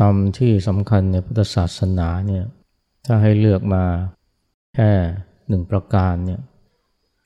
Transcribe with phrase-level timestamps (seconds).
[0.00, 2.44] ธรรมที่สำคัญในพุทธศาสนาเนี่ย
[3.06, 3.84] ถ้าให้เลือกมา
[4.74, 4.90] แค่
[5.48, 6.40] หนึ่งประการเนี่ย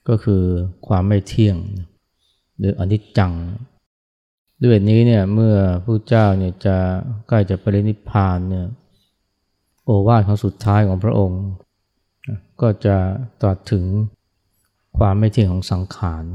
[0.07, 0.43] ก็คือ
[0.87, 1.57] ความไม่เที่ยง
[2.57, 3.33] หรืออนิจจัง
[4.63, 6.77] ด้วยนี้เนี่ยเมื่อพระเจ้าเนี่ยจะ
[7.27, 8.65] ใกล้จะปรินิพพานเนี่ย
[9.83, 11.43] โอวาทของสุดท้ายของพระองค์
[12.61, 12.97] ก็จะ
[13.41, 13.85] ตรัสถึง
[14.97, 16.25] ความไม่เที่ยงของสังขาร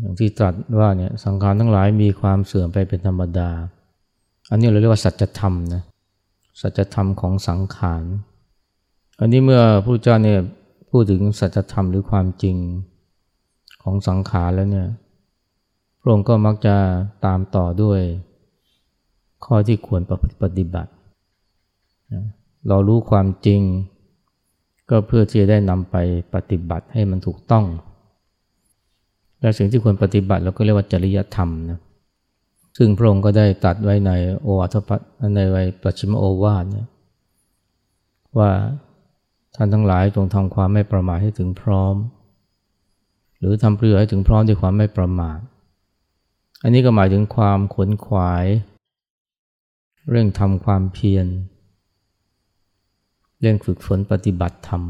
[0.00, 3.50] อย่างที่ตรัสว่าเนี่ยสังขารทั้งหลายมีความเสื่อมไปเป็นธรรมดา
[4.50, 5.82] อันนี้เราเรียกว่าสัจธรรมนะ
[6.60, 8.04] สัจธรรมของสังขาร
[9.20, 10.40] อันนี้เมื่อพระเจ้าเนี่ย
[10.90, 12.56] พูดถึงสัจธรรมหรือความจริง
[13.82, 14.88] ของสังขารแล้วเนี่ย
[16.00, 16.76] พระองค์ก็มักจะ
[17.24, 18.00] ตามต่อด้วย
[19.44, 20.02] ข้อที่ควร
[20.42, 20.90] ปฏิบัติ
[22.68, 23.60] เรารู้ความจริง
[24.90, 25.96] ก็เพื่อที่จะได้นำไป
[26.34, 27.64] ปฏิบัติให้มันถูกต้อง
[29.40, 31.78] และสิ่งที่ควรปฏิบัติเราก็เรียกว่าจริยธรรมนะ
[32.80, 34.12] ซึ่งพระองค์ก็ได้ตัดไว้ใน
[34.42, 34.96] โอวาทปั
[35.36, 36.88] ในไวปัจฉิมโอวาทเนี่ย
[38.38, 38.50] ว่า
[39.54, 41.94] ท่านทั้งหลายจงทำความไม่ประมาทให้ถึงพร้อม
[43.38, 45.38] หรือทำประโยชน์ให้ถึงพร้อมด้วยความไม่ประมาท
[46.62, 48.44] อันนี้ก็หมายถึงความขนขวาย
[50.10, 51.26] เรื่องทำความเพียร
[53.40, 54.82] เรื่องฝึกฝนปฏิบัติธรรม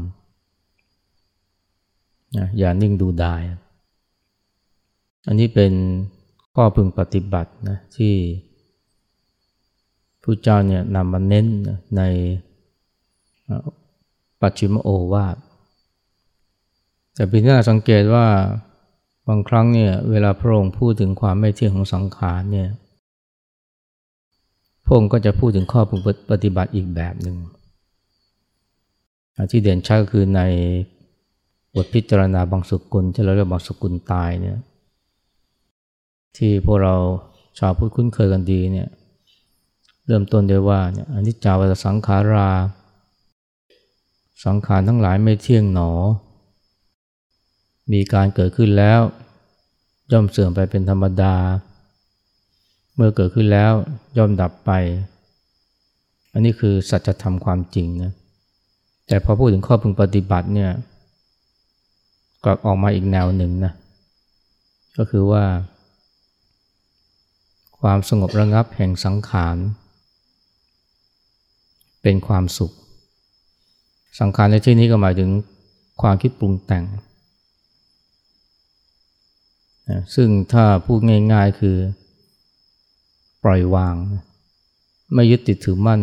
[2.57, 3.41] อย่านิ่งดูดาย
[5.27, 5.73] อันนี้เป็น
[6.55, 8.15] ข้อพึงปฏิบัตินะที่
[10.23, 11.45] ผู้เจ้าเนี่ยนำมาเน้น
[11.97, 12.01] ใน
[14.41, 15.37] ปัจฉิมโอวาท
[17.15, 18.25] แต่เป็นที่น่าสังเกตว่า
[19.27, 22.69] บางครั้งเนี่ยเวลาพระองค์พูดถึงความไม่เที่ยงของสังขารเนี่ย
[24.85, 27.37] พระองค์ก็จะพูดถึงข้อพึงปฏิบัติอีกแบบหนึ่ง
[29.51, 30.41] ที่เด่นชัดก็คือใน
[31.75, 34.57] บทพิจารณาบางสุกุลที่เราเรียกบางสุกุลตายเนี่ย
[36.37, 36.95] ที่พวกเรา
[37.59, 38.89] ชาวพุทธคุ้นเคยกันดีเนี่ย
[40.07, 42.49] เริ่มต้นด้วยว่าเนี่ยอนิจจาวัตสังขารา
[44.45, 45.91] สังขารทั้งหลายไม่เที่ยงหนอ
[47.91, 48.99] มีการเกิดขึ้นแล้ว
[50.11, 51.35] ย่อมเสื่อมไปเป็นธรรมดา
[52.95, 53.71] เมื่อเกิดขึ้นแล้ว
[54.17, 54.71] ย่อมดับไป
[56.33, 58.11] อันนี้คือสัจธรรมความจริงนะ
[59.07, 60.71] แต่พอพูดถึงข้อพึงปฏิบัติเนี่ย
[62.43, 63.73] กลับออกมาอีกแนวหนึ่งนะ
[64.97, 65.43] ก็คือว่า
[67.81, 69.57] ความสงบระงับแห่งสังขาร
[72.01, 72.71] เป็นความสุข
[74.19, 75.29] สังขารในที่นี้ก็หมายถึง
[76.01, 76.85] ความคิดปรุงแต่ง
[80.15, 80.99] ซึ่งถ้าพูด
[81.33, 81.77] ง่ายๆคือ
[83.43, 83.95] ปล่อยวาง
[85.13, 86.01] ไม่ยึดติดถือมั่น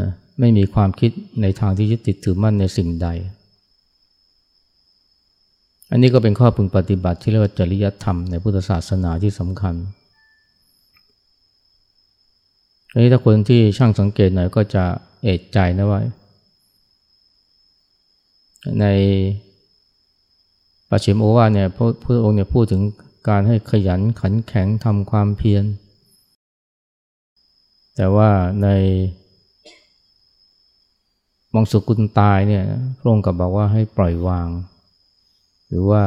[0.00, 0.10] นะ
[0.40, 1.10] ไม่มีความคิด
[1.42, 3.08] ในทางที่ยึดติดถือมั่นในสิ่งใด
[5.90, 9.74] อันนี้ก็เป็นข้อพึงปฏิบัติที่เรียกว่าจริยธรรมในพุทธศาสนาที่สำคัญ
[12.92, 14.84] อันนี้ถ้าคนที่ช่างสังเกตหน่อยก็จะ
[15.22, 16.00] เอกใจนะว่า
[18.80, 18.86] ใน
[20.90, 22.82] ปัจฉิมโอวาเนี่ยพระพุทธองค์เนี่ยพูดถึง
[23.28, 25.64] การให้ขยันขันแข็งทำความเพียร
[27.96, 28.30] แต่ว่า
[28.62, 28.68] ใน
[31.54, 32.64] มองสุกุลตายเนี่ย
[32.98, 34.48] พระองค์กับบอกว่าให้ปล่อยวาง
[35.68, 36.02] หรือว่า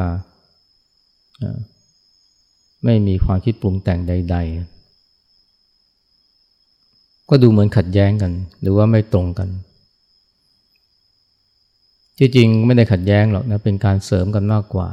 [2.85, 4.72] ไม่มีความคิดปรุงแต่งใด ๆ
[7.29, 9.49] ก็ดูเหมือนขัดแย้งกัน หรือว่าไม่ตรงกัน
[12.17, 14.87] ที่จริงไม่ได้ขัดแย้งหรอกนะเป็นการเสริมกันมากกว่า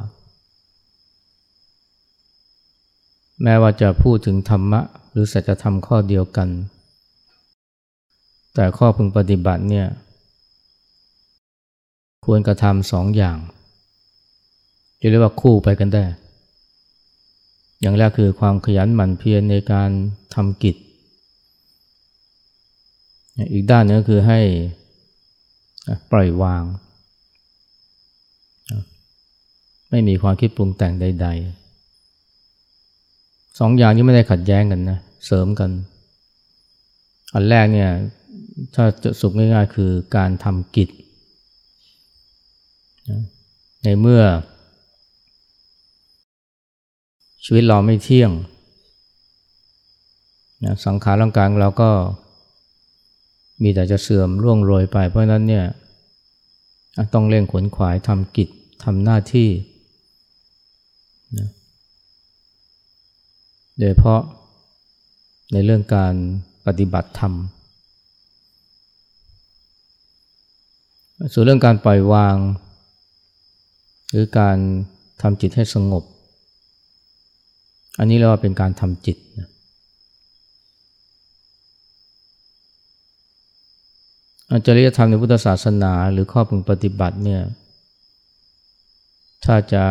[3.43, 4.81] แม้ว่าจะพูดถึงธรรมะ
[5.11, 6.49] หรือสัจธรรมข้อเดียวกัน
[8.55, 9.87] แต่ข้อพึงปฏิบัติเนี่ย
[12.27, 13.37] ควรกระทำสองอย่าง
[15.01, 16.05] จะเรียกว่าคู่ไปกันได้
[17.81, 19.91] อย่างแรกคือความขยันหมั่นเพียรในการ
[20.35, 20.77] ทำกิจ
[23.53, 24.41] อีกด้านนึงก็คือให้
[26.11, 26.63] ปล่อยวาง
[29.91, 31.27] ไม่มีความคิดปรุงแต่งใด
[32.83, 35.71] ๆ สองอย่างนี้ไม่ได้ขัดแย้งกันนะ เสริมกัน
[37.35, 37.91] อันแรกเนี่ย
[38.75, 40.89] ถ้าจะสุกง่ายๆคือการทำกิจ
[43.85, 44.23] ในเมื่อ
[47.45, 48.31] ชีวิตเราไม่เที่ยง
[50.65, 51.91] นะสังขารร่างกายเราก็
[53.63, 55.65] มีแต่จะเสื่อมร่วงโรยไป เพราะนั้นเนี่ย
[57.15, 58.49] ต้องเร่งขวนขวายทำกิจ
[58.85, 59.49] ทำหน้าที่
[61.39, 61.49] นะ
[63.79, 64.21] โดยเพราะ
[65.53, 66.15] ในเรื่องการ
[66.67, 67.35] ปฏิบัติธรรม
[71.33, 72.37] ส่วนเรื่องการปล่อยวาง
[74.11, 74.57] หรือการ
[75.23, 76.05] ทำจิตให้สงบ
[77.99, 79.49] อันนี้เราว่าเป็นการทำจิตนะ
[84.67, 87.43] จริยธรรมในพุทธศาสนาหรือข้อพึงปฏิบัติเนี่ย
[89.45, 89.85] ถ้าจะ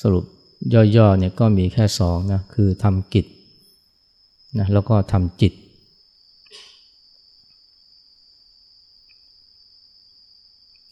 [0.00, 0.24] สรุป
[0.96, 3.26] ย่อๆเนี่ยก็มีแค่สองนะคือทำกิจ
[4.58, 5.52] นะแล้วก็ทำจิต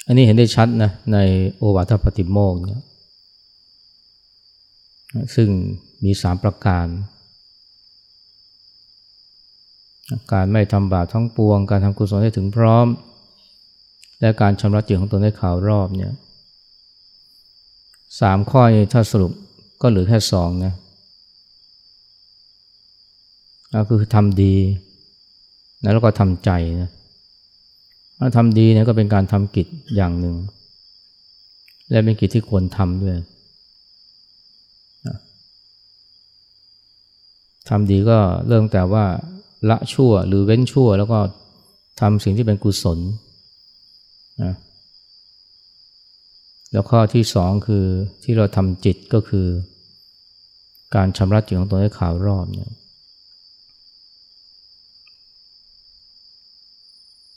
[0.06, 1.18] อันนี้เห็นได้ชัดนะใน
[1.56, 2.82] โอวาทปฏิโมกเนี่ย
[5.34, 5.48] ซึ่ง
[6.04, 6.86] มีสามประการ
[10.32, 12.86] การไม่ทำบาปทั้งปวง การทำกุศลให้ถึงพร้อม
[14.20, 16.12] และการชำระจิตของตนให้ขาวรอบเนี่ย
[18.20, 19.32] สามข้อนี้ถ้าสรุป
[19.82, 20.74] ก็เหลือแค่สองนะ
[23.74, 24.54] ก็คือทำดี
[25.82, 26.90] แล้วก็ทำใจนะ
[28.18, 29.66] ถ้าทำดีเนี่ยก็เป็นการทำกิจ
[29.96, 30.36] อย่างหนึ่ง
[31.90, 33.16] และเป็นกิจที่ควรทำด้วย
[37.68, 38.18] ทำดีก็
[38.48, 39.04] เริ่มแต่ว่า
[39.70, 41.18] ละชั่วหรือเว้นชั่ว แล้วก็
[42.00, 42.98] ทำสิ่งที่เป็นกุศล
[44.42, 44.54] นะ
[46.72, 47.84] แล้วข้อที่สองคือ
[48.24, 49.46] ที่เราทำจิตก็คือ
[50.94, 52.72] การชำระจิตของตัวให้ขาวรอบเนี่ย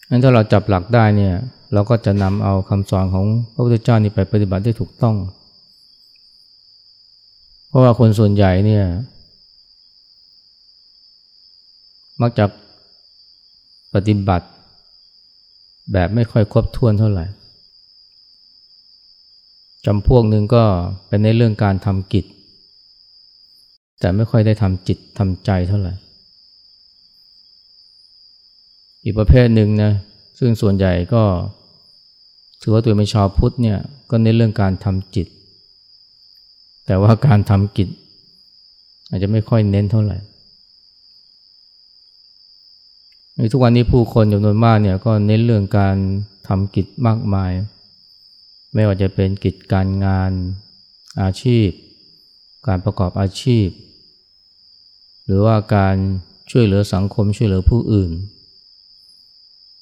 [0.10, 1.36] งั้นถ้าเราจับหลักได้เนี่ย
[1.74, 5.16] เราก็จะนำเอาคำสอนของพระพุทธเจ้านี่ไปปฏิบัติได้ถูกต้อง
[7.68, 8.86] เพราะว่าคนส่วนใหญ่เนี่ย
[12.22, 12.46] มักจะ
[13.94, 14.48] ปฏิบัติ
[15.94, 17.26] แบบไม่ค่อยครบถ้วนเท่าไหร่
[19.86, 20.64] จำพวกหนึ่งก็
[21.08, 22.26] เป็นในเรื่องการทำกิจ
[24.00, 25.94] แต่ไม่ค่อยได้ทำจิตทำใจเท่าไหร่
[29.04, 29.92] อีกประเภทหนึ่งนะ
[30.40, 31.24] ซึ่งส่วนใหญ่ก็
[32.62, 33.78] ถือว่าตัวเป็นชาวพุทธเนี่ย
[34.10, 35.28] ก็ในเรื่องการทำจิต
[36.86, 37.90] แต่ว่าการทำกิจ
[39.10, 45.96] อาจจะไม่ค่อยเน้นเท่าไหร่ใน ทุกวันนี้ผู้คนจำนวนมากเนี่ยก็เน้นเรื่องการ
[46.48, 47.52] ทำกิจมากมาย
[48.74, 50.32] ไม่ว่าจะเป็นกิจการงาน
[51.22, 51.68] อาชีพ
[52.68, 53.68] การประกอบอาชีพ
[55.26, 55.96] หรือว่าการ
[56.52, 58.12] ช่วยเหลือสังคมช่วยเหลือผู้อื่น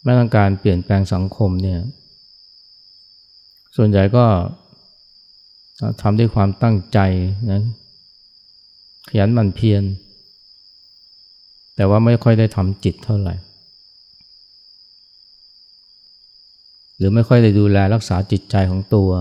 [0.04, 1.80] แม้ทั้งการเปลี่ยนแปลงสังคมเนี่ย
[3.76, 4.26] ส่วนใหญ่ก็
[6.02, 7.00] ทำด้วยความตั้งใจ
[7.52, 7.62] นะ
[9.10, 9.84] ขยันหมั่นเพียร
[11.76, 13.36] แต่ว่าไม่ค่อยได้ทำจิตเท่าไหร่
[16.98, 19.12] หรือไม่ค่อยได้ดูแลรักษาจิตใจของตัว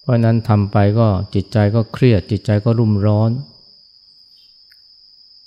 [0.00, 3.30] เพราะนั้นทำไปก็จิตใจก็เครียด จิตใจก็รุ่มร้อน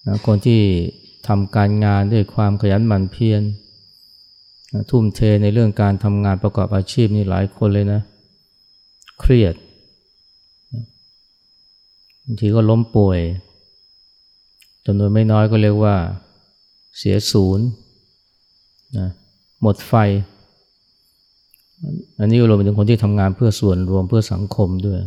[0.08, 0.62] นะคนที่
[1.28, 3.42] ทำการงานด้วยความขยันหมั่นเพียร
[4.74, 8.02] นะทุ่มเทในเรื่องการทำงานประกอบอาชีพนี่หลายคนเลยนะ
[9.20, 9.56] เครียด
[12.24, 13.20] บางทีก็ล้มป่วย
[14.86, 15.96] จำนวนไม่น้อยก็เรียกว่า
[16.98, 17.66] เสียศูนย์
[18.98, 19.08] นะ
[19.62, 19.94] หมดไฟ
[22.20, 25.00] อันนี้รวมไปถึงคนที่ทำงานเพื่อส่วนรวมเพื่อสังคมด้วย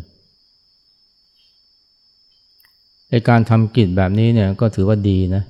[3.11, 5.43] ในการทำกิจแบบนี้เนี่ยก็ถือว่าดีนะ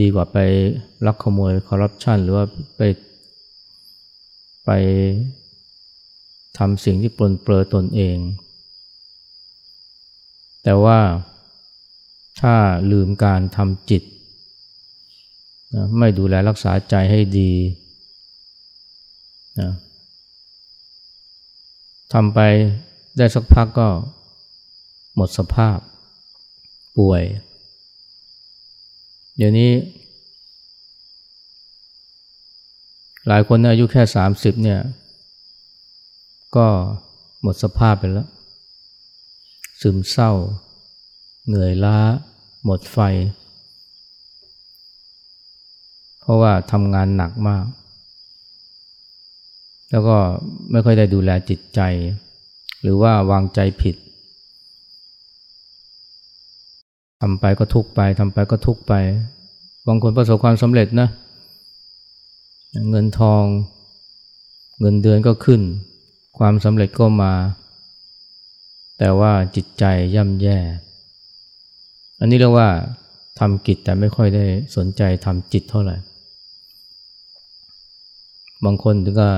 [0.00, 0.38] ดีกว่าไป
[1.06, 2.44] ลักขโมยคอร์รัปชันหรือว่า
[2.76, 2.82] ไป
[4.64, 4.70] ไป
[6.58, 8.16] ทำสิ่งที่ปลนเปลือตนเอง
[10.64, 10.98] แต่ว่า
[12.40, 12.54] ถ้า
[12.90, 14.02] ลืมการทำจิต
[15.74, 17.52] นะไม่ดูแลรักษาใจให้ดี
[19.60, 19.70] นะ
[22.12, 22.38] ทำไป
[23.16, 23.88] ได้สักพักก็
[25.16, 25.78] หมดสภาพ
[26.98, 27.22] ป่วย
[29.36, 29.70] เดี๋ยวนี้
[33.28, 34.80] หลายคนอายุแค่สามสิบเนี่ย
[36.56, 36.66] ก็
[37.42, 38.28] หมดสภาพไปแล้ว
[39.80, 40.32] ซึมเศร้า
[41.46, 41.98] เหนื่อยล้า
[42.64, 42.98] หมดไฟ
[46.22, 47.64] เพราะว่าทำงานหนักมาก
[49.90, 50.16] แล้วก็
[50.70, 51.80] ไม่ค่อยได้ดูแลจิตใจ
[52.82, 53.96] หรือว่าวางใจผิด
[57.20, 58.94] ทำไปก็ทุกไปทำไปก็ทุกไป
[59.86, 61.08] บางคนประสบความสำเร็จนะ
[62.90, 63.44] เงินทอง
[64.80, 65.60] เงินเดือนก็ขึ้น
[66.38, 67.32] ความสำเร็จก็มา
[68.98, 70.58] แต่ว่าจิตใจย่ำแย่
[72.20, 72.68] อันนี้เรียกว่า
[73.38, 74.44] ทำกิจแต่ไม่ค่อยได้
[74.76, 75.96] สนใจทำจิตเท่าไหร่
[78.64, 79.28] บางคนถึงก็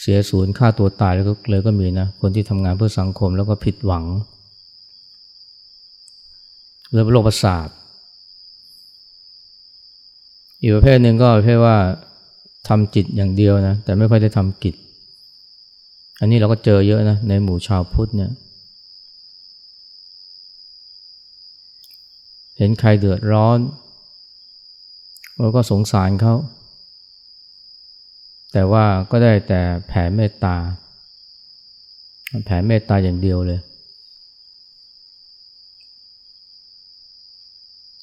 [0.00, 4.04] เสียศูนย์ฆ่าตัวตายแล้วก็เลยก็มีนะ คนที่ทำงานเพื่อสังคมแล้วก็ผิดหวัง
[6.90, 7.68] เรื่องโรคประสาท
[10.60, 11.76] อีกประเภทหนึ่งก็ประเภทว่า
[12.68, 14.74] ทำจิตอย่างเดียวนะ แต่ไม่ค่อยได้ทำกิจ
[16.20, 18.30] อันนี้เราก็เจอเยอะนะ ในหมู่ชาวพุทธเนี่ย
[22.58, 23.58] เห็นใครเดือดร้อน
[25.38, 26.34] เราก็สงสารเขา
[28.52, 30.56] แต่ว่าก็ได้แต่แผ่เมตตา
[32.44, 33.60] แผ่เมตตาอย่างเดียวเลย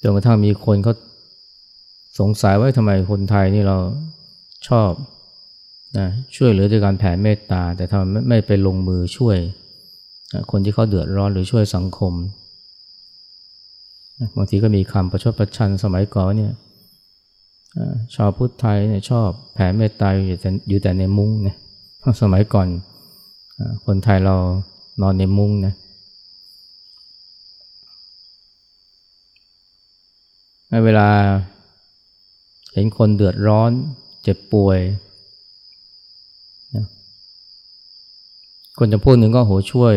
[0.01, 0.94] จนกระทั่งมีคนเขา
[2.20, 3.77] สงสัยว่าทำไมคนไทยนี่เรา
[4.68, 4.91] ชอบ
[5.98, 9.38] นะช่วยเหลือด้วยการแผ่เมตตา แต่ทำไมไม่ไปลงมือช่วย
[10.51, 12.13] คนที่เขาเดือดร้อนหรือช่วยสังคม
[14.36, 16.53] บางทีก็มีคำประชดประชันสมัยก่อนเนี่ย
[18.15, 21.55] ชาวพุทธไทยเนี่ยชอบแผ่เมตตาอยู่แต่อยู่แต่ในมุ้งนี่ย
[22.21, 22.67] สมัยก่อน
[23.85, 24.35] คนไทยเรา
[25.01, 25.73] นอนในมุ้งนะ
[30.85, 31.09] เวลา
[32.73, 33.71] เห็นคนเดือดร้อน
[34.23, 34.79] เจ็บป่วย
[38.77, 39.95] คนจะพูดหนึ่งก็โหช่วย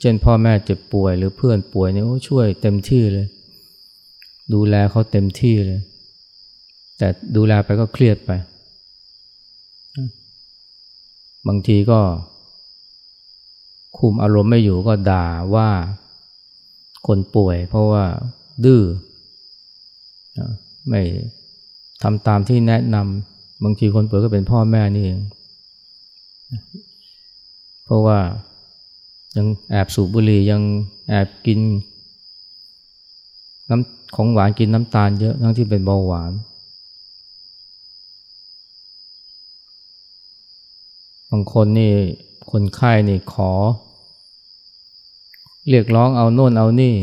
[0.00, 3.26] เช่นพ่อแม่เจ็บป่วยหรือเพื่อนป่วยเนี่ยโอ้ช่วยเต็มที่เลย
[4.52, 5.80] ดูแลเขาเต็มที่เลย
[6.98, 8.30] แต่ดูแลไปก็เครียดไป
[11.48, 12.00] บางทีก็
[13.98, 15.68] คุมอารมณ์ไม่อยู่ก็ด่าว่า
[17.06, 18.04] คนป่วย เพราะว่า
[18.64, 18.82] ดื้อ
[20.88, 21.02] ไม่
[22.02, 25.20] ทำตามที่แนะนำบางทีคนป่วยก็เป็นพ่อแม่นี่เอง
[27.84, 28.18] เพราะว่า
[29.36, 30.62] ยังแอบสูบบุหรี่ยัง
[31.08, 31.60] แอบกิน
[33.70, 36.32] น้ำของหวานกินน้ำตาลเยอะทั้งที่เป็นเบาหวาน
[41.30, 41.92] บางคนนี่
[42.50, 43.50] คนไข้นี่ขอ
[45.68, 46.94] เรียกร้องเอาโน่นเอานี่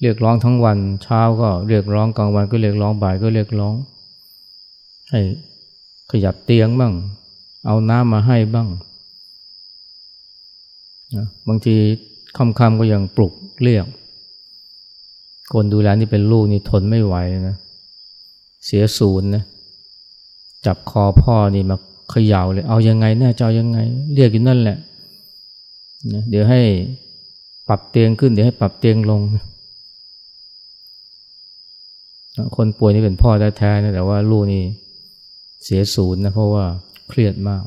[0.00, 3.74] เรียกร้องทั้งวันเช้าก็เรียกร้องกลางวันก็เรียกร้องบ่ายก็เรียกร้อง
[5.10, 5.20] ให้
[6.10, 6.92] ขยับเตียงบ้าง
[7.66, 8.68] เอาน้ำมาให้บ้าง
[11.16, 11.74] นะบางที
[12.36, 13.86] ค่ำๆก็ยังปลุกเรียก
[15.52, 17.16] คนดูแลนี่เป็นลูกนี่ทนไม่ไหว
[17.48, 17.56] นะ
[18.64, 19.44] เสียศูนย์นะ
[20.66, 21.76] จับคอพ่อนี่มา
[22.12, 23.78] ขย่าเลย เอายังไงแน่จะเอายังไง
[24.14, 24.78] เรียกอยู่นั่นแหละ
[26.12, 26.60] นะเดี๋ยวให้
[27.68, 29.20] ปรับเตียงขึ้น เดี๋ยวให้ปรับเตียงลง
[32.56, 34.62] คนป่วยนี่เป็นพ่อแท้ๆนะแต่ว่าลูกนี่
[35.64, 36.64] เสียศูนย์นะเพราะว่า
[37.08, 37.62] เครียดมาก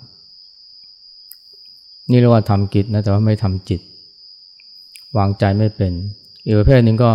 [2.12, 3.82] นี่เรียกว่าทำกิจนะแต่ว่าไม่ทำจิต
[5.17, 5.94] วางใจไม่เป็น
[6.46, 7.12] อีกประเภทหนึ่งก็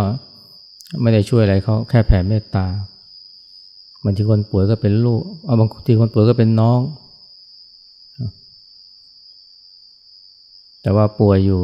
[1.01, 2.65] ไม่ได้ช่วยอะไรเขาแค่แผ่เมตตา
[4.03, 6.79] บางทีคนป่วยก็เป็นลูก เอาบางทีคนป่วยก็เป็นน้อง
[10.83, 11.61] แต่ว่าป่วยอยู่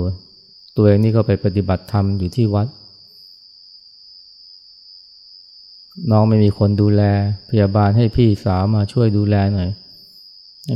[0.75, 2.67] ตัวเองนี่ก็ไปปฏิบัติธรรมอยู่ที่วัด
[6.11, 7.01] น้องไม่มีคนดูแล
[7.49, 9.69] พยาบาลให้พี่สาวมาช่วยดูแลหน่อย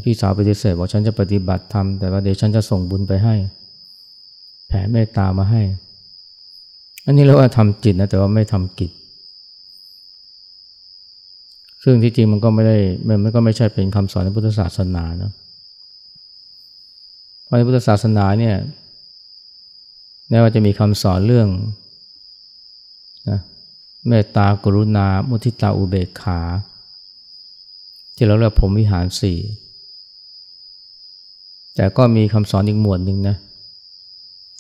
[0.05, 3.35] พี่สาวปฏิเสธบอกฉันจะปฏิบัติธรรมแต่ว่าเดี๋ยวฉันจะส่งบุญไปให้
[4.67, 5.61] แผ่เมตตามาให้
[7.05, 8.91] อันนี้เรียกว่าทำจิตนะแต่ว่าไม่ทำกิจ
[11.83, 12.77] ซึ่งที่จริงมันก็ไม่ได้
[13.23, 15.42] มันก็ไม่ใช่เป็นคำสอนในพุทธศาสนานะเพราะ
[17.57, 18.55] ในพุทธศาสนาเนี่ย
[20.29, 21.47] แม้ว่าจะมีคำสอนเรื่อง
[23.29, 23.39] นะ
[24.07, 26.39] เมตตากรุณา มุทิตาอุเบกขา
[28.15, 29.39] ที่เราเรียกผมวิหารสี่
[31.75, 33.35] แต่ก็มีคำสอนอีกหมวดหนึ่งนะ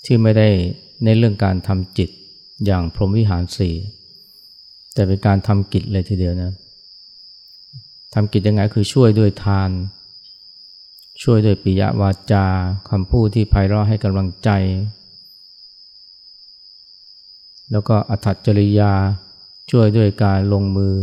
[0.05, 0.47] ที่ไม่ได้
[1.03, 2.09] ในเรื่องการทำจิต
[2.65, 3.75] อย่างพรหมวิหารสี่
[4.93, 6.51] แต่เป็นการทำกิจเลยทีเดียวนะ
[8.13, 9.69] ทำกิจยังไงคือช่วยด้วยทาน
[11.21, 12.45] ช่วยด้วยปิยวาจา
[12.89, 14.49] คำพูดที่ไพเราะให้กำลังใจ
[17.71, 18.91] แล้วก็อัตจริยา
[19.71, 20.95] ช่วยด้วยการลงมือ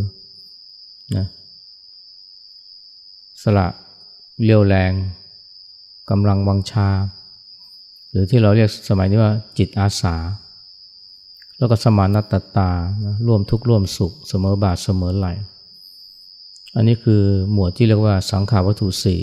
[1.17, 1.27] นะ
[3.43, 3.67] สละ
[4.43, 4.93] เลี้ยวแรง
[6.11, 6.89] กำลังวังชา
[8.11, 10.17] หรือที่เราเรียกสมัยนี้ว่าจิตอาสา
[11.59, 12.71] แล้วก็สมานัตตา
[13.05, 15.27] นะร่วมทุกข์ร่วมสุขเสมอบาทเสมอไหล
[16.75, 19.21] อันนี้คือหมวดที่เรียกว่าสังขาวัตถุสี่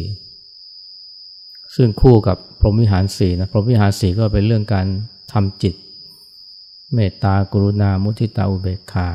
[1.77, 4.87] ซึ่งคู่กับพรหมวิหารสี่นะพรหมวิหารสี่ก็เป็นเรื่องการ
[5.33, 5.75] ทำจิต
[6.93, 9.07] เมตตากรุณามุทิตาอุเบกขา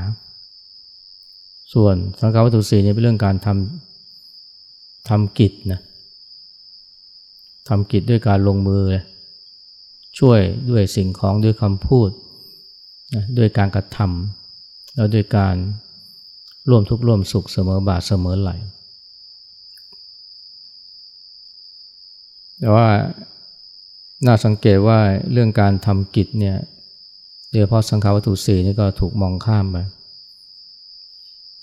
[1.74, 5.80] ส่วนสังขาวัตถุสี่นี่เป็นเรื่องการทำทำกิจนะ
[7.68, 8.84] ทำกิจด้วยการลงมือ
[10.18, 10.40] ช่วย
[10.70, 12.10] ด้วยสิ่งของด้วยคำพูด
[13.14, 15.56] นะด้วยการกระทำแล้วด้วยการ
[16.68, 18.50] ร่วมทุกข์ร่วมสุขเสมอบาทเสมอไหล
[22.62, 22.88] แต่ว่า
[24.26, 24.98] น่าสังเกตว่า
[25.32, 26.56] เรื่องการทำกิจเนี่ย
[27.50, 29.76] โดยเฉพาะสังขาวัตถุสี่นี่ก็ถูกมองข้ามไป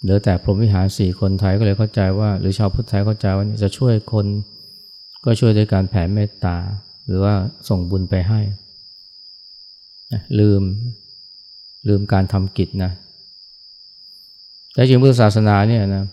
[0.02, 4.26] เหลือแต่พรหมวิหารสี่คนไทยก็เลยเข้าใจว่า หรือชาวพุทธไทยเข้าใจว่าจะช่วยคน
[5.26, 6.58] ก็ช่วยด้วยการแผ่เมตตา
[7.08, 7.34] หรือว่า
[7.70, 8.40] ส่งบุญไปให้
[10.40, 10.62] ลืม
[11.88, 12.92] ลืมการทำกิจนะ
[14.74, 16.04] แต่จริงพุทธศาสนาเนี่ยนะ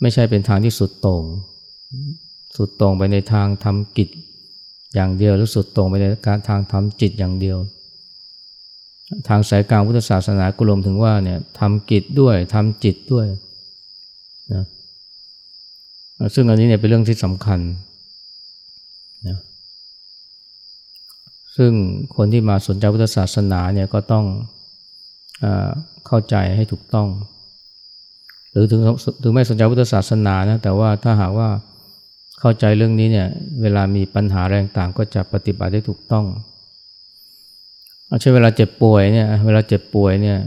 [0.00, 1.24] ไม่ใช่เป็นทางที่สุดโต่ง
[2.56, 4.08] สุดต่งไปในทางทำกิจ
[4.94, 7.58] อย่างเดียว หรือสุดต่งไปในการทางทำจิตอย่างเดียว
[9.28, 13.26] ทางสายกลางพุทธศาสนากุลมถึงว่าเนี่ยทำกิจด้วยทำจิตด้วย
[14.52, 14.64] นะ
[16.34, 17.60] ซึ่งอันนี้เนี่ยเป็นเรื่องที่สำคัญ
[19.28, 19.38] นะ
[21.56, 21.72] ซึ่ง
[22.16, 24.24] คนที่มาสนใจพุทธศาสนาเนี่ยก็ต้อง
[25.44, 25.46] อ
[26.06, 27.08] เข้าใจให้ถูกต้อง
[28.50, 28.80] หรือถึง
[29.22, 31.48] ถึงไม่สนใจพุทธศาสนานะแต่ว่าถ้าหากว่า
[32.40, 33.28] เข้าใจเรื่องนี้เนี่ย
[33.62, 36.26] เวลามีปัญหาแรงต่างก็จะปฏิบัติได้ถูกต้อง
[38.06, 40.38] เอาเช่เวลาเจ็บป่วยเนี่ยเวลาเจ็บป่วยเนี่ย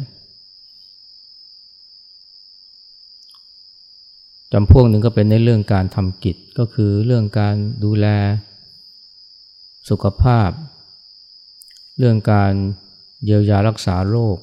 [4.53, 8.07] จำพวกหนึ่งก็เป็นในเรื่องการทำกิจก็คือเรื่องการดูแล
[9.89, 10.49] สุขภาพ
[11.97, 12.53] เรื่องการ
[13.25, 14.37] เยียวยารักษาโรค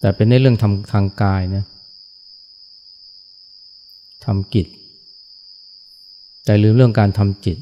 [0.00, 1.64] แต่เป็นในเรื่องทำทางกายนะ
[4.24, 4.66] ทำกิจ
[6.50, 7.58] แต่ลืมเรื่องการทำจิต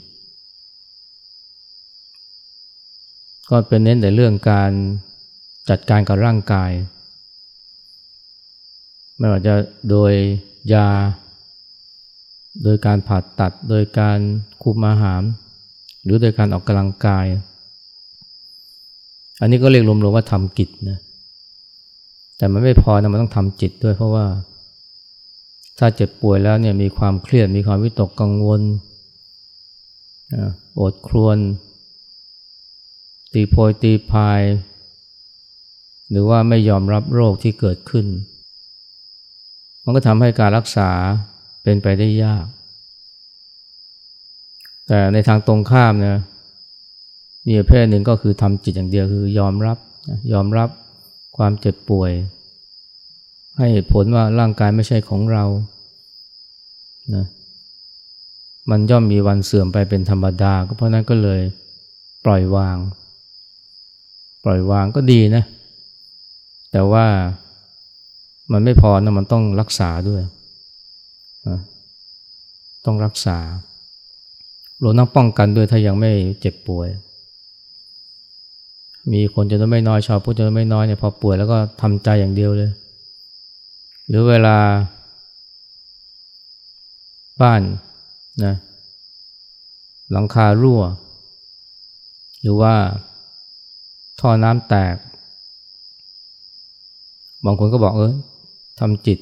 [3.51, 4.71] ก็เป็นเน้นแต่เรื่องการ
[5.71, 6.71] จัดการกับร่างกาย
[9.19, 9.55] ไม่ว่าจะ
[9.91, 10.13] โดย
[10.73, 10.89] ยา
[12.65, 14.19] โดยการผ่าตัด โดยการ
[14.63, 15.23] คุมอาหาร
[16.03, 17.27] หรือโดยการออกกำลังกาย
[19.41, 20.99] อันนี้ก็เรียกรวมๆว่าทำกิจนะ
[22.37, 24.27] แต่มันไม่พอนะมันต้องทำจิตด้วยเพราะว่า
[25.79, 28.61] ถ้าเจ็บป่วยแล้วเนี่ยมีความเครียดมีความวิตกกังวล
[30.81, 31.39] อดครวน
[33.33, 34.41] ตีโพยตีพาย
[36.11, 38.07] หรือว่าไม่ยอมรับโรคที่เกิดขึ้น
[39.85, 40.91] มันก็ทำให้การรักษา
[41.63, 42.47] เป็นไปได้ยาก
[44.87, 46.21] แต่ในทางตรงข้ามนะ
[47.47, 49.79] มีเภทหนึ่งก็คือทำจิตอย่างเดียวคือยอมรับ
[50.33, 50.69] ยอมรับ
[51.37, 52.11] ความเจ็บป่วย
[53.59, 55.45] ให้เหตุผลว่าร่างกายไม่ใช่ของเรา
[57.15, 57.25] นะ
[58.71, 61.41] มันย่อมมีวันเสื่อมไปเป็นธรรมดา ก็เพราะนั้นก็เลย
[62.25, 62.77] ปล่อยวาง
[64.45, 65.45] ปล่อยวางก็ดีนะ
[66.73, 67.07] แต่ว่า
[68.53, 70.23] มันไม่พอนะมันต้องรักษาด้วย
[72.87, 73.39] ต้องรักษา
[74.81, 76.89] เราต้งป้องกันด้วยถ้ายังไม่เจ็บป่วย
[79.13, 82.71] มีคนจำนวนไม่น้อยชาวพุทธจำนวนไม่น้อยเนี่ยพอป่วยแล้วก็ทำใจอย่างเดียวเลย
[84.09, 84.59] หรือเวลา
[87.43, 87.63] บ้าน
[88.45, 88.55] นะ
[90.13, 90.83] หลังคารั่ว
[92.41, 92.75] หรือว่า
[94.21, 94.97] ท่อน้ำแตก
[97.45, 98.15] บางคนก็บอกเออ
[98.81, 99.19] ทำจิต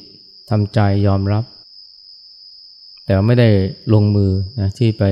[0.50, 1.44] ทำใจยอมรับ
[3.04, 3.48] แต่ไม่ได้
[3.94, 5.04] ลงมือนะที่ไป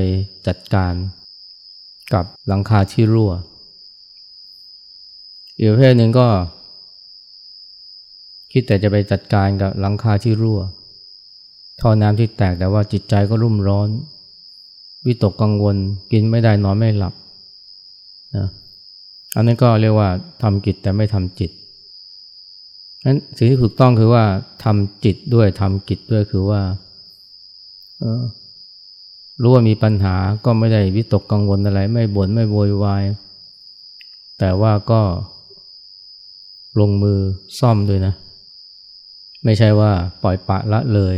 [0.46, 0.94] จัดการ
[2.12, 3.32] กับหลังคาที่รั่ว
[5.56, 6.28] อีกประเภทหนึ่งก็
[8.56, 10.60] คิดแต่จะไปจัดการกับหลังคาที่รั่ว
[11.80, 13.88] ท่อน้ำที่แตกแต่ว่าจิตใจก็รุ่มร้อน
[15.06, 15.76] วิตกกังวล
[16.12, 17.14] กินไม่ได้นอนไม่หลับ
[18.36, 18.48] นะ
[19.36, 20.08] อันนี้ก็เรียกว่า
[20.42, 21.50] ทำกิจแต่ไม่ทำจิต
[23.06, 24.24] นั้นสิ่งที่ถูกต้องคือว่า
[24.64, 26.60] ทำจิตด้วยทำกิจด้วยคือว่า
[29.42, 33.04] รู้ว่ามีปัญหาก็ไม่ได้วิตกกังวลอะไร ไม่บน่นไม่โวยวาย
[34.38, 35.00] แต่ว่าก็
[36.80, 37.18] ลงมือ
[37.60, 38.14] ซ่อมด้วยนะ
[39.44, 41.16] ไม่ใช่ว่าปล่อยปะละเลย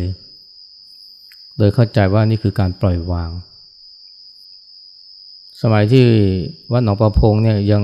[1.58, 3.30] โดยเข้าใจว่านี่คือการปล่อยวาง
[5.62, 6.06] สมัยที่
[6.72, 7.82] วัดหนองประพงเนี่ยยัง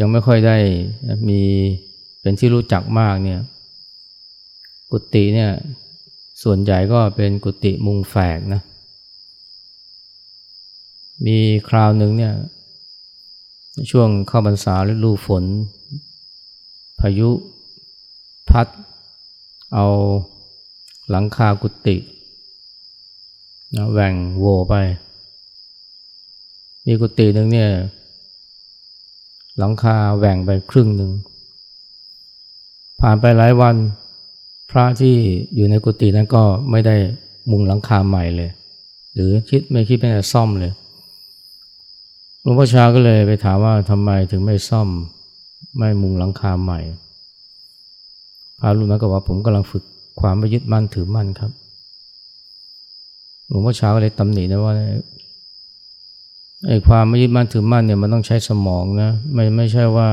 [0.00, 0.56] ยังไม่ค่อยได้
[1.28, 1.40] มี
[2.20, 3.40] เป็นที่รู้จักมากเนี่ย
[4.90, 5.50] กุฏิเนี่ย
[6.42, 8.62] ส่วนใหญ่ก็เป็นกุฏิมุงแฝกนะ
[11.26, 12.34] มีคราวหนึ่งเนี่ย
[13.90, 15.44] ช่วงเข้าพรรษาฤดูฝน
[17.00, 17.28] พายุ
[18.54, 18.68] พัด
[19.74, 19.86] เอา
[21.10, 21.96] หลังคากุฏิ
[23.76, 24.74] นะแหว่งโวไป
[26.86, 27.70] มีกุฏิหนึ่งเนี่ย
[29.58, 31.10] หลังคาแหว่งไปครึ่งหนึ่ง
[33.00, 33.76] ผ่านไปหลายวัน
[34.70, 35.16] พระที่
[35.54, 36.96] อยู่ในกุฏินั้นก็ไม่ได้
[37.50, 38.50] มุงหลังคาใหม่เลย
[39.14, 40.72] หรือคิดไม่คิดไม่ได้ซ่อมเลย
[42.40, 44.88] หลวงพ่อชาก็เลยไปถามว่าทำไมถึงไม่ซ่อม
[45.78, 46.80] ไม่มุงหลังคาใหม่
[48.66, 49.84] พระรูปนั้นก็ว่าผมกำลังฝึก
[50.20, 51.50] ความไม่ยึดมั่นถือมั่นครับ
[53.48, 54.72] หลวงพ่อเช้าก็เลยตำหนินะว่า
[56.66, 60.08] ไอ้ความไม่ยึดมั่นถือมั่นเนี่ยมันต้องใช้สมองนะไม่ไม่ใช่ว่า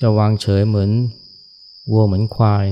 [0.00, 0.90] จะวางเฉยเหมือน
[1.90, 2.66] วัวเหมือนควาย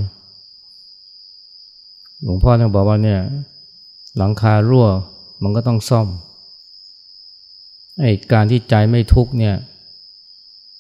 [2.23, 3.21] หลวงพ่อท่านบอกว่าเนี่ย
[4.17, 4.87] หลังคารั่ว
[5.43, 6.07] มันก็ต้องซ่อม
[8.01, 9.55] ไอ้การที่ใจไม่ทุกเนี่ย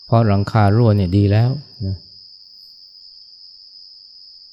[0.06, 1.50] เพราะหลังคารั่วเนี่ยดีแล้ว
[1.86, 1.96] นะ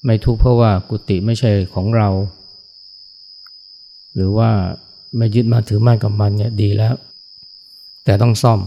[0.06, 2.10] ไม่ทุกข์เพราะว่ากุฏิไม่ใช่ของเรา
[4.16, 4.50] หรือว่า
[5.18, 6.94] ไม่ยึดมาถือมั่นกับมันเนี่ยดีแล้ว
[8.06, 8.60] แต่ต้องซ่อม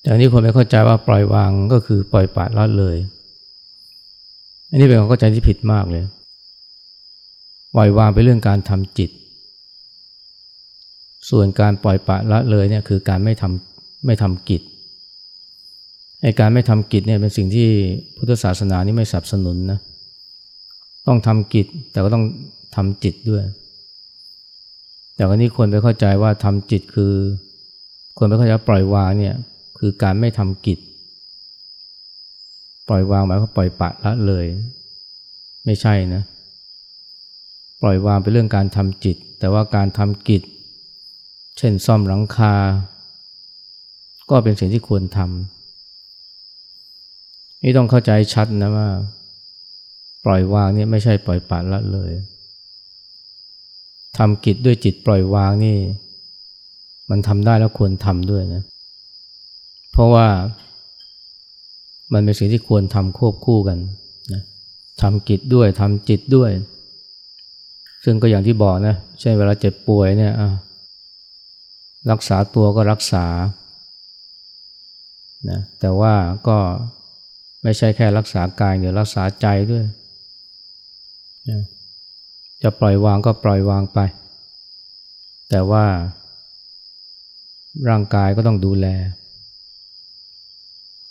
[0.00, 2.96] แต่นี้คนไม่เข้าใจว่าปล่อยวางก็คือปล่อยปละละเลย
[4.70, 6.04] อันนี้เป็นความเข้าใจที่ผิดมากเลย
[7.74, 9.10] ปล่อยวางเป็นเรื่องการทำจิต
[11.30, 14.62] ส่วนการปล่อยปละละเลยเนี่ยคือการไม่ทำไม่ทำกิจ
[16.22, 17.68] ไอการไม่ทำกิจเนี่ยเป็นสิ่งที่
[18.16, 19.78] พุทธศาสนานี่ไม่สนับสนุนนะ
[21.06, 22.24] ต้องทำกิจแต่ก็ต้อง
[22.76, 23.44] ทำจิตด้วย
[25.16, 27.12] แต่วันนี้คนไปเข้าใจว่าทำจิตคือ
[28.18, 29.34] คนไปเข้าใจว่าปล่อยวางเนี่ย
[29.78, 30.78] คือการไม่ทำกิจ
[32.88, 34.46] ปล่อยวางหมายว่าปล่อยปะละเลย
[35.64, 36.22] ไม่ใช่นะ
[37.82, 40.42] ปล่อยวางเป็นเรื่องการทำจิต แต่ว่าการทำกิจ
[41.58, 42.54] เช่นซ่อมหลังคา
[44.30, 45.55] ก็เป็นสิ่งที่ควรทำ
[47.62, 48.88] นี่ต้องเข้าใจชัดนะว่า
[50.24, 52.12] ปล่อยวางนี่ไม่ใช่ปล่อยปละละเลย
[54.18, 55.76] ทำกิจด้วยจิตปล่อยวางนี่
[57.10, 58.62] มันทำได้แล้วควรทำด้วยนะ
[59.92, 60.26] เพราะว่า
[62.12, 63.78] มันเป็นสิ่งที่ควรทำควบคู่กัน
[64.32, 64.42] นะ
[65.02, 66.50] ทำกิจด้วยทำจิตด้วย
[68.04, 70.32] ซึ่งก็อย่างที่บอกนะใช่เวลาเจ็บป่วยเนี่ย
[72.10, 73.26] รักษาตัวก็รักษา
[75.50, 76.14] นะแต่ว่า
[76.48, 76.58] ก็
[77.68, 79.84] ไม่ใช่แค่รักษากายเดี๋ยวรักษาใจด้วย
[82.62, 83.98] จะปล่อยวางก็ปล่อยวางไป
[85.50, 85.84] แต่ว่า
[87.88, 88.86] ร่างกายก็ต้องดูแล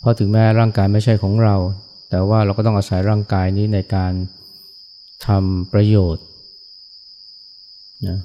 [0.00, 1.56] เพราะถึงแม้ร่างกายไม่ใช่ของเรา
[2.10, 4.12] แต่ว่าเราก็ต้องอาศัยร่างกายนี้ในการ
[5.26, 6.24] ทำประโยชน์
[8.06, 8.18] นะ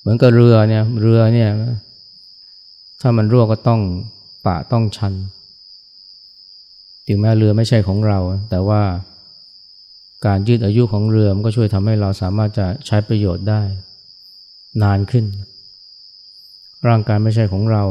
[0.00, 1.50] เหมือนกับเรือเนี่ยเรือเนี่ย
[3.00, 3.80] ถ้ามันรั่วก็ต้อง
[4.46, 5.14] ปะต้องชัน
[7.06, 8.18] ถึงแม้เรือไม่ใช่ของเรา
[8.50, 8.82] แต่ว่า
[10.26, 13.62] การยืดอายุของเรือมันก็ช่วยทำให้เราสามารถจะใช้ประโยชน์ได้
[14.82, 15.24] นานขึ้น
[16.88, 17.82] ร่างกายไม่ใช่ของเรา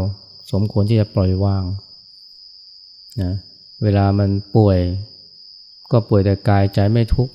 [0.52, 1.64] สมควรที่จะปล่อยวาง
[3.22, 3.34] นะ
[3.84, 4.80] เวลามันป่วย
[5.92, 7.34] ก็ป่วยแต่กายใจไม่ทุกข์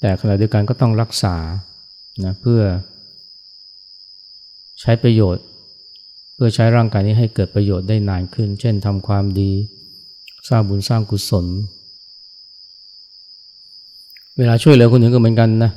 [0.00, 1.36] แต่ขณะเดียวกันก็ต้องรักษา
[2.24, 2.62] นะเพื่อ
[4.80, 5.44] ใช้ประโยชน์
[6.34, 9.52] เพื่อใช้ร่างกายนี้ให้เกิดประโยชน์ได้นานขึ้น เช่นทำความดี
[10.48, 11.46] สร้างบุญสร้างกุศล
[14.38, 15.72] เวลาช่วยเหลือคนอื่นก็เหมือนกันนะ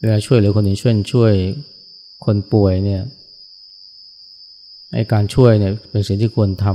[0.00, 1.32] เวลาช่วยเหลือคนอื่นช่วยช่วย
[2.24, 3.02] คนป่วยเนี่ย
[4.92, 6.66] ไอการช่วยเนี่ยเป็นสิ่งที่ควรท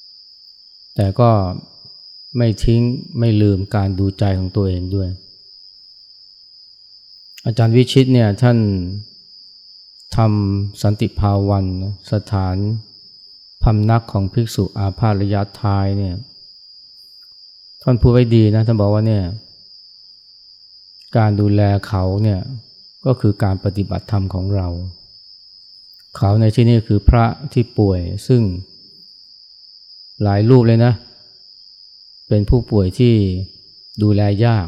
[0.00, 1.30] ำแต่ก็
[2.36, 2.80] ไม่ทิ้ง
[3.18, 5.08] ไม่ลืมการดูใจของตัวเองด้วย
[7.44, 8.58] อาจารย์วิชิตเนี่ยท่าน
[10.16, 11.66] ทำสันติภาวัน
[12.12, 12.56] สถาน
[13.62, 16.14] พำนักของภิกษุอาพาธระยะทายเนี่ย
[17.82, 19.24] ท่านพูดไว้ดีนะท่านบอกว่าเนี่ย
[21.16, 22.40] การดูแลเขาเนี่ย
[23.06, 24.68] ก็คือการปฏิบัติธรรมของเรา
[26.16, 28.42] เขาในที่นี้คือพระที่ป่วยซึ่ง
[30.22, 30.92] หลายรูปเลยนะ
[32.28, 33.14] เป็นผู้ป่วยที่
[34.02, 34.66] ดูแลยาก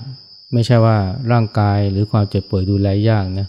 [0.53, 0.97] ไม่ใช่ว่า
[1.33, 3.47] ร่างกายหรือความเจ็บป่วยดูแลยากนะ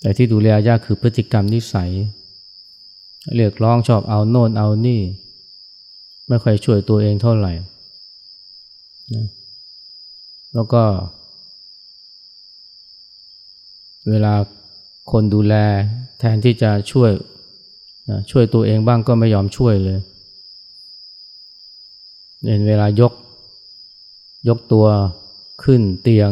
[0.00, 1.90] แต่ที่ดูแลยากคือพฤติกรรมนิสัย
[3.36, 5.00] เรียกร้องชอบเอาโน่นเอานี่
[6.28, 7.52] ไม่ค่อยช่วยตัวเองเท่าไหร่
[9.14, 9.26] นะ
[10.54, 10.82] แล้วก็
[14.08, 14.34] เวลา
[15.10, 15.54] คนดูแล
[16.18, 17.10] แทนที่จะช่วย
[18.10, 19.98] นะช่วยตัวเองบ้างก็ไม่ยอมช่วยเลย
[22.46, 23.12] เห็นเวลายก
[24.48, 24.86] ยกตัว
[25.64, 26.30] ขึ้นเตียง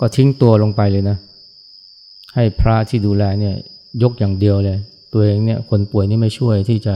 [0.00, 1.18] ก็ทิ้งตัวลงไปเลยนะ
[2.34, 3.54] ให้พระที่ดูแลเนี่ย
[4.02, 4.78] ยกอย่างเดียวเลย
[5.12, 6.94] ตัวเองเนี่ยคนป่วยนี่ไม่ช่วยที่จะ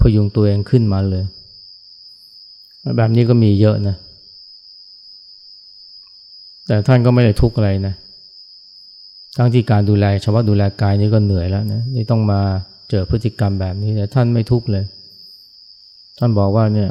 [0.00, 1.24] พยุงตัวเองขึ้นมาเลย
[2.96, 3.96] แบบนี้ก็มีเยอะนะ
[6.66, 7.94] แต่ท่านก็ไม่ได้ทุกข์อะไรนะ
[9.36, 12.40] ทั้งที่การดูแลเฉพาะดูแลกายนี่ก็เหนื่อยแล้วนะนี่ต้องมา
[12.90, 14.84] เจอพฤติกรรมแบบนี้แต่ท่านไม่ทุกข์เลย
[16.18, 16.90] ท่านบอกว่าเนี่ย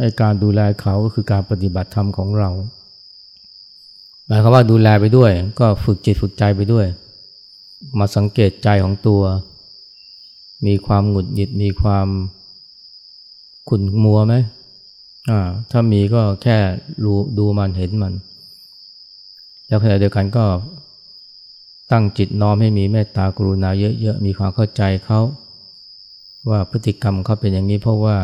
[0.00, 2.50] ไอการดูแลเขาก็คือการปฏิบัติธรรมของเรา
[4.26, 6.86] หมายความว่าดูแลไปด้วย ก็ฝึกจิตฝึกใจไปด้วย
[7.98, 9.22] มาสังเกตใจของตัว
[10.66, 12.06] มีความหงุดหงิดมีความ
[13.68, 14.34] ขุ่นมัวไหม
[15.30, 16.56] อ่าถ้ามีก็แค่
[17.04, 18.12] รู้ดูมันเห็นมัน
[19.66, 20.44] แล้วขณะเดียวกันก็
[21.90, 23.70] ตั้งจิตน้อมให้มีเมตตากรุณา
[24.00, 25.20] เยอะๆ มีความเข้าใจเขา
[26.50, 28.16] ว่าพฤติกรรมเขาเป็นอย่างนี้เพราะว่า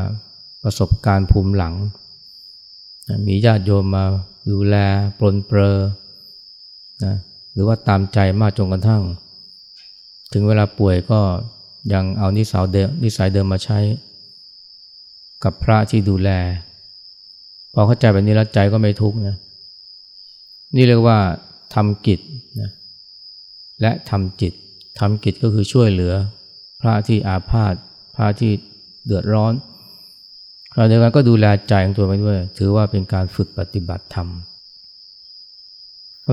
[0.63, 1.75] ประสบการณ์ภูมิหลัง
[3.27, 4.05] มีญาติโยมมา
[4.51, 4.77] ดูแล
[5.19, 5.77] ปลนเปลอ
[7.05, 7.15] นะ
[7.53, 9.03] หรือว่าตามใจมากจนกระทั่ง
[10.33, 11.21] ถึงเวลาป่วยก็
[11.93, 13.79] ยังเอานิสัยเดิมนิสัยเดิมมาใช้
[15.45, 16.31] กับพระที่ดูแล
[17.73, 19.37] พอเข้าใจแบบนี้แล้วใจก็ไม่ทุกข์นะ
[20.77, 21.19] นี่เรียกว่า
[21.75, 22.21] ทำกิจ
[22.61, 22.71] นะ
[23.81, 24.53] และทำจิต
[25.01, 26.15] ทำกิจก็คือช่วยเหลือ
[26.81, 27.75] พระที่อาพาธ
[28.15, 28.53] พระที่
[29.07, 29.53] เดือดร้อน
[30.73, 34.29] คราวเดียวกันก็ดูแลใจของตัวไปด้วย ถือว่าเป็นการฝึกปฏิบัติธรรม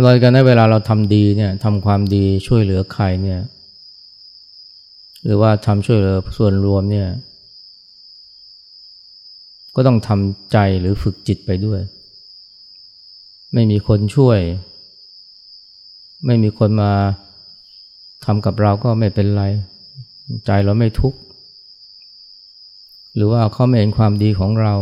[0.03, 3.39] เรากันในเวลาเราทำดีเนี่ยทำความดีช่วยเหลือใครเนี่ย
[5.25, 7.09] หรือว่าทำช่วยเหลือส่วนรวมเนี่ย
[9.75, 11.81] ก็ต้องทำใจหรือฝึกจิตไปด้วย
[13.53, 14.39] ไม่มีคนช่วย
[16.25, 16.91] ไม่มีคนมา
[18.25, 19.43] ทำกับเราก็ไม่เป็นไร
[20.45, 21.19] ใจเราไม่ทุกข์
[23.15, 24.73] หรือว่าเขาไม่เห็นความดีของเรา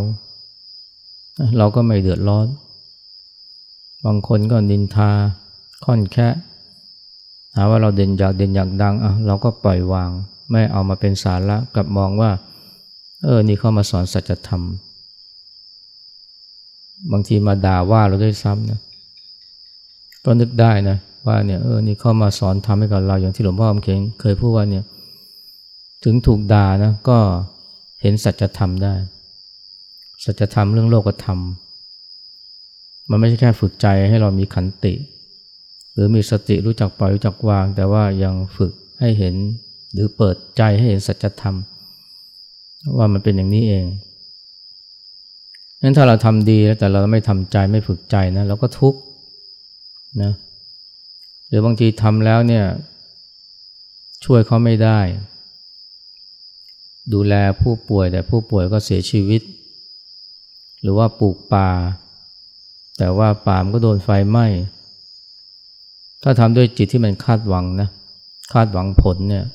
[1.58, 2.48] เราก็ไม่เดือดร้อน
[4.06, 5.10] บางคนก็นินทา
[5.86, 6.28] ค่อนแค่
[7.56, 10.12] หาว่าเราเด่นอยากเด่นอยากดังอะเราก็ปล่อยวาง
[10.52, 12.32] ไม่เอามาเป็นสาระกลับมองว่า
[13.24, 14.64] เออ นี่เขามาสอนสัจธรรม
[17.12, 18.80] บางทีมาด่าว่าเราด้วยซ้ำนะ
[20.26, 24.84] ก็นึกได้นะว่าเนี่ยเออนี่เข้ามาสอนทำให้กับเราอย่างที่หลวงพ่อคำเขียนเคยพูดว่าเนี่ย
[26.04, 27.18] ถึงถูกด่านะก็
[28.02, 28.94] เห็นสัจธรรมได้
[30.26, 31.40] สัจธรรมเรื่องโลกธรรม
[33.10, 34.94] มันไม่ใช่แค่ฝึกใจให้เรามีขันติ
[35.94, 39.36] หรือมีสติรู้จักปล่อยรู้จักวาง แต่ว่ายังฝึกให้เห็น
[39.94, 41.56] หรือเปิดใจให้เห็นสัจธรรม
[42.98, 43.86] ว่ามันเป็นอย่างนี้เอง
[45.82, 49.00] งั้นถ้าเราทำดีแต่เราไม่ทำใจไม่ฝึกใจนะเราก็ทุกข์
[50.22, 50.32] นะ
[51.48, 52.66] หรือบางทีทำแล้วเนี่ย
[54.26, 55.00] ช่วยเขาไม่ได้
[57.14, 59.42] ดูแลผู้ป่วยแต่ผู้ป่วยก็เสียชีวิต
[60.82, 61.70] หรือว่าปลูกป่า
[62.98, 64.48] แต่ว่าป่ามก็โดนไฟไหม้
[66.24, 67.90] ถ้าทำด้วยจิตที่มันคาดหวังนะ
[68.54, 69.46] คาดหวังผลเนี่ย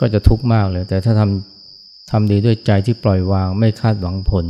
[0.00, 4.46] ก็จะทุกข์มากเลย แต่ถ้าทำทำดีด้วยใจที่ปล่อยวางไม่คาดหวังผล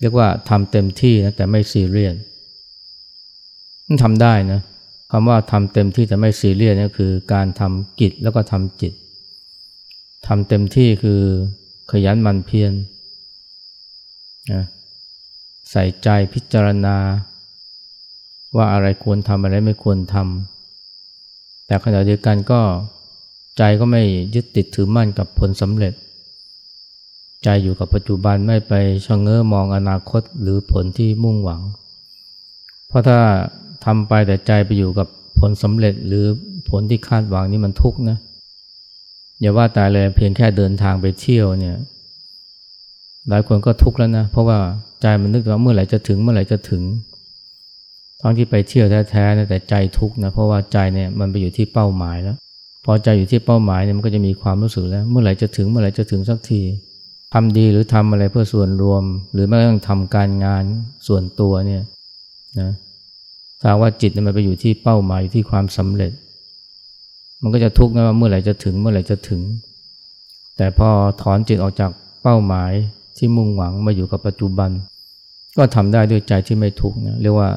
[0.00, 2.16] เรียกว่าทำเต็มที่นะแต่ไม่ซีเรียส
[3.86, 4.60] มันทำได้นะ
[5.10, 8.92] คำว่าทำเต็มที่แต่ไม่ซีเรียสนี่คือการทำกิจแล้วก็ทำจิต
[10.26, 11.20] ทำเต็มที่คือ
[11.90, 12.72] ขยันมันเพียร
[14.52, 14.64] นะ
[15.70, 16.96] ใส่ใจพิจารณา
[18.56, 22.60] ว่าอะไรควรทำอะไรไม่ควรทำแต่ขณะเดียวกันก็
[23.58, 24.02] ใจก็ไม่
[24.34, 25.92] ยึดติดถือมั่นกับผลสำเร็จ
[27.44, 28.72] ใจอยู่กับปัจจุบันไม่ไป
[29.06, 31.62] ชะเง้อมองอนาคตหรือผลที่มุ่งหวัง
[32.88, 33.18] เพราะถ้า
[33.84, 36.24] ทำไปแต่ใจไปอยู่กับผลสำเร็จหรือ
[36.70, 38.18] ผลที่คาดหวังนี่มันทุกข์นะ
[39.40, 41.76] อย่าว่าตายเลยเพียงแค่เดินทางไปเที่ยวเนี่ย
[43.28, 44.58] หลายคนก็ทุกข์แล้วนะ เพราะว่า
[45.00, 46.82] ใจมันนึกว่าเมื่อไหร่จะถึงเมื่อไหร่จะถึง
[48.20, 52.36] ทั้งที่ไปเที่ยวแท้ๆนะแต่ใจทุกข์นะเพราะว่าใจเนี่ยมันไปอยู่ที่เป้าหมายแล้ว
[52.86, 56.60] พอใจอยู่ที่เป้าหมายเนี่ยมันก็จะมีความรู้สึกแล้ว เมื่อไหร่จะถึงเมื่อไหร่จะถึงสักที
[57.32, 60.64] ทำดีหรือทำอะไรเพื่อส่วนรวม หรือแม้กระทั่งทำการงาน
[61.06, 61.82] ส่วนตัวเนี่ย
[62.60, 62.70] นะ
[63.60, 66.12] ถ้าว่าจิตมันไปอยู่ที่เป้าหมายอยู่ที่ความสำเร็จ
[67.42, 69.40] มันก็จะทุกข์นะว่าเมื่อไหร่จะถึงเมื่อไหร่จะถึง
[70.56, 70.88] แต่พอ
[71.22, 71.90] ถอนจิตออกจาก
[72.22, 72.72] เป้าหมาย
[73.16, 74.70] ที่มุ่งหวังมาอยู่กับปัจจุบัน
[75.56, 77.48] ก็ทำได้ด้วยใจที่ไม่ทุกข์นะเรียกว่า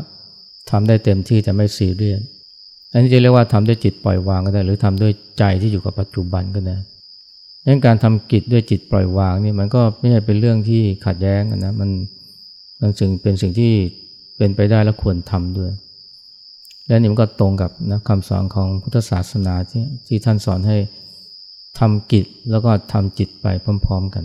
[0.69, 2.21] ทำได้เต็มที่แต่ไม่ซีเรียส
[2.91, 6.77] อันนี้จะเรียกว่าทำด้วยจิตปล่อยวางก็ได้ หรือทำด้วยใจที่อยู่กับปัจจุบันก็ได้
[7.65, 11.89] ดังการทำกิจด้วยจิตปล่อยวางนี่มันก็ไม่ใช่เป็นเรื่องที่ขัดแย้งนะมัน
[12.79, 13.71] มันสิ่งเป็นสิ่งที่
[14.37, 15.71] เป็นไปได้และควรทำด้วย
[16.87, 20.77] และนี่มันก็ตรงกับนะคำสอนของพุทธศาสนาที่ที่ท่านสอนให้
[21.79, 23.45] ทำกิจแล้วก็ทำจิตไป
[23.85, 24.23] พร้อม ๆ กัน